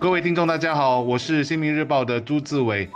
[0.00, 2.88] 各位听众，大家好，我是新民日报的朱志伟。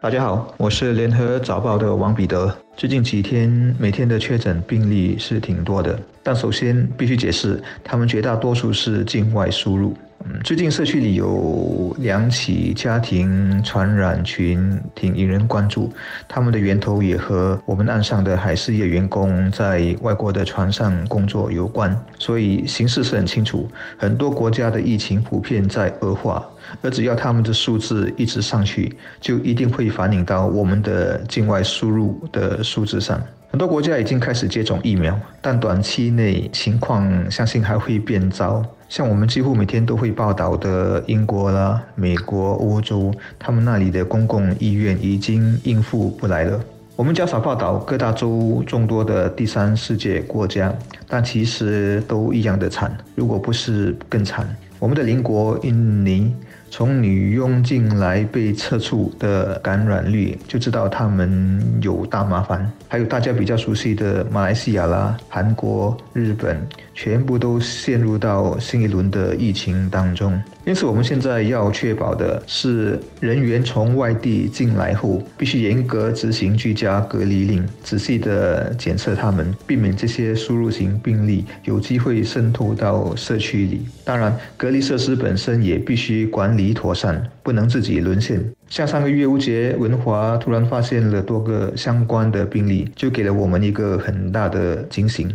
[0.00, 2.50] 大家好，我是联合早报的王彼得。
[2.74, 9.94] 最近几天每天的确诊病例是挺多的，但首先必须解释，他们绝大多数是境外输入。
[10.24, 15.92] 嗯，最近社区里有两起家庭传染群，挺引人关注。
[16.26, 23.68] 他们的源头也和我们岸上的海事业员工在外国的船上工作有关，所以形势是很清楚。
[23.96, 26.44] 很多国家的疫情普遍在恶化，
[26.82, 33.20] 而只要他们的数字一直上去，就一定会反映到我们的境外输入的数字上。
[33.50, 38.62] 很多国家已经开始接种疫苗，但短期内情况相信还会变糟。
[38.90, 46.60] 像我们几乎每天都会报道的英国啦、美国、欧洲，他们那里的公共医院已经应付不来了。
[46.94, 50.74] 我们较少报道各大洲众多的第三世界国家，
[51.06, 54.46] 但其实都一样的惨，如果不是更惨。
[54.78, 56.34] 我们的邻国印尼。
[56.70, 62.70] 从女佣进来被测出的感染率，就知道他们有大麻烦。
[62.86, 66.60] 还有大家比较熟悉的马来西亚啦、韩国、日本，
[66.94, 70.40] 全部都陷入到新一轮的疫情当中。
[70.68, 83.80] 因此，我们现在要确保的是，人员从外地进来后，必须严格执行居家隔离令，仔细的检测他们，避免这些输入型病例有机会渗透到社区里。
[84.04, 88.38] 当然，隔离设施本身也必须管理妥善，不能自己沦陷。
[88.68, 95.34] 像上个月乌节文华突然发现了多个相关的病例，就给了我们一个很大的警醒。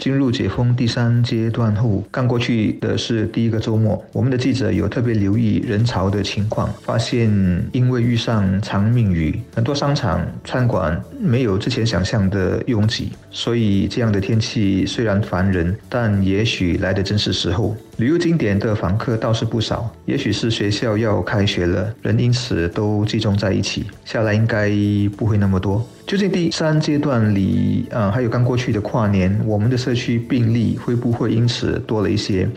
[0.00, 7.30] 进入解封第三阶段后，刚过去的是第一个周末，我们的记者有特别留意人潮的情况，发现
[7.70, 17.76] 因为遇上长命雨，很多商场、餐馆没有之前想象的拥挤，所以这样的天气虽然烦人，但也许来的正是时候。
[17.98, 24.70] 旅游景点的访客倒是不少，也许是学校要开学了，人因此都集中在一起，下来应该
[25.18, 25.86] 不会那么多。
[26.10, 32.48] 究竟第三阶段里，啊，还有刚过去的跨年，我们的社区病例会不会因此多了一些？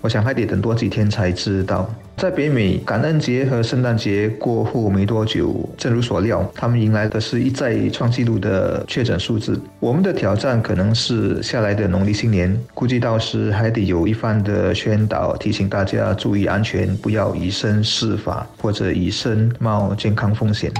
[0.00, 1.94] 我想还得等多几天才知道。
[2.16, 9.60] 在北美，感恩节和圣诞节过后没多久，正如所料，他们迎来的是一再创纪录的确诊数字。
[9.78, 20.72] 我们的挑战可能是下来的农历新年，估计到时还得有一番的宣导，提醒大家注意安全，不要以身试法或者以身冒健康风险。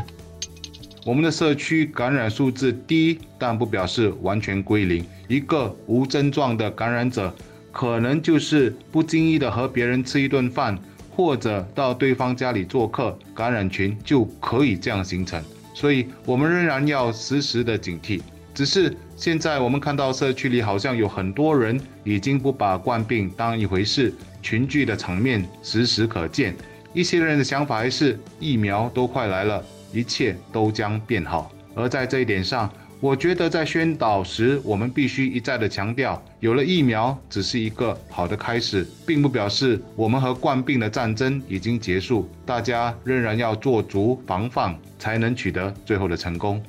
[1.05, 5.05] 我们的社区感染数字低，但不表示完全归零。
[5.27, 7.35] 一个无症状的感染者，
[7.73, 10.79] 可能就是不经意的和别人吃一顿饭。
[11.15, 15.45] 或者到对方家里做客，感染群就可以这样形成。
[15.75, 18.23] 所以，我们仍然要时时的警惕。
[18.55, 26.55] 只是现在我们看到社区里好像有很多人已经不把冠病当一回事，群聚的场面时时可见。
[26.95, 29.63] 一些人的想法还是疫苗都快来了，
[29.93, 31.51] 一切都将变好。
[31.75, 32.71] 而在这一点上，
[33.01, 42.29] 我觉得在宣导时，我们必须一再的强调，有了疫苗只是一个好的开始，并不表示我们和冠病的战争已经结束。
[42.47, 46.63] 大家仍然要做足防范，才能取得最后的成功。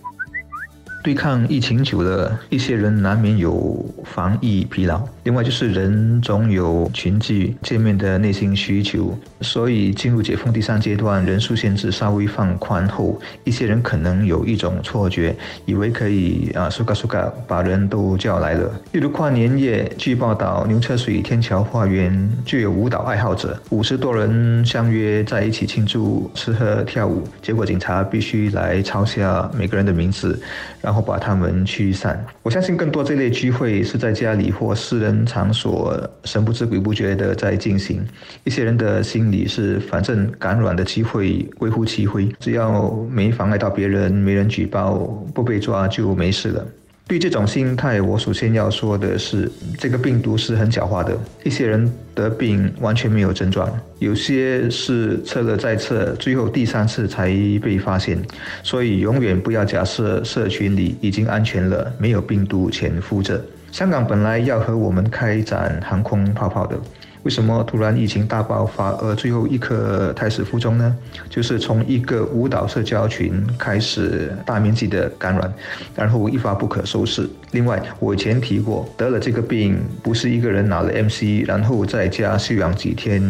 [1.03, 5.05] 对抗疫情久了，一些人难免有防疫疲劳。
[5.23, 18.71] 另外就是人总有群聚见面的内心需求，所以进入解封第三阶段，人数限制稍微放宽后，一些人可能有一种错觉，以为可以啊，苏嘎苏嘎把人都叫来了。
[18.93, 30.41] 例如跨年夜，据报道，牛车水天桥花园就有舞蹈爱好者，五十多人相约在一起庆祝、吃喝跳舞，结果警察必须来抄下每个人的名字，
[30.81, 30.92] 让。
[30.93, 32.23] 然后把他们驱散。
[32.43, 38.05] 我相信更多这类聚会是在家里或私人场所神不知鬼不觉的在进行。
[38.43, 44.93] 一些人的心理是，反正感染的机会微乎其微，只要没妨碍到别人，没人举报，
[45.33, 46.63] 不被抓就没事了。
[47.13, 49.47] 对于这种心态，我首先要说的是，
[49.77, 51.15] 这个病毒是很狡猾的。
[51.43, 57.27] 一些人得病完全没有症状，有些是测了再测，最后第三次才
[57.61, 58.19] 被发现。
[58.63, 63.39] 所以永远不要假设社群里已经安全了，没有病毒潜伏着。
[63.71, 66.75] 香港本来要和我们开展航空泡泡的。
[67.23, 70.95] 为什么突然疫情大爆发，而最后一刻胎死腹中呢？
[71.29, 75.53] 就是从一个舞蹈社交群开始大面积的感染，
[75.95, 77.27] 然后一发不可收拾。
[77.51, 83.21] 另外，我以前提过，得了这个病不是一个人拿了 MC，然后在家休养几天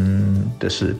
[0.60, 0.96] 的事，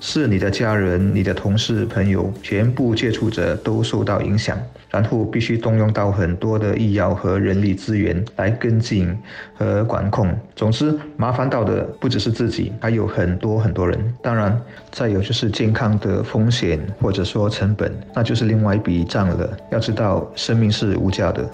[0.00, 4.56] 是你的家人、你的同事、朋友全部接触者都受到影响，
[4.90, 9.12] 然后必须动用到很多的医药和人力资源来跟进
[9.56, 10.32] 和管控。
[10.54, 12.36] 总之，麻烦到的不只是。
[12.36, 13.98] 自己，还有很多很多人。
[14.20, 14.60] 当然，
[14.90, 19.56] 再有就是健康的风险或者说成本，那就是另外一笔账了。
[19.72, 21.50] 要知道，生命是无价的。